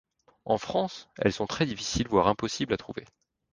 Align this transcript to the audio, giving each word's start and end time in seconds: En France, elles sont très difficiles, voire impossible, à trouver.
En 0.45 0.57
France, 0.57 1.09
elles 1.19 1.31
sont 1.31 1.45
très 1.45 1.67
difficiles, 1.67 2.07
voire 2.07 2.25
impossible, 2.27 2.73
à 2.73 2.77
trouver. 2.77 3.05